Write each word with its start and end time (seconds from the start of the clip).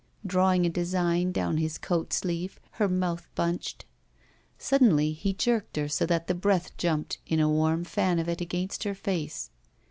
drawing 0.25 0.65
a 0.65 0.69
design 0.71 1.31
down 1.31 1.57
his 1.57 1.77
coat 1.77 2.11
sleeve, 2.11 2.59
her 2.71 2.89
mouth 2.89 3.27
bunched. 3.35 3.85
Suddenly 4.57 5.11
he 5.11 5.31
jerked 5.31 5.77
her 5.77 5.87
so 5.87 6.07
that 6.07 6.25
the 6.25 6.33
breath 6.33 6.75
jumped 6.75 7.19
in 7.27 7.39
a 7.39 7.47
warm 7.47 7.83
fan 7.83 8.17
of 8.17 8.27
it 8.27 8.41
against 8.41 8.83
her 8.83 8.95
face. 8.95 9.51